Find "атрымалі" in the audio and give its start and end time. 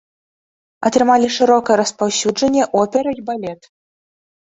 0.91-1.27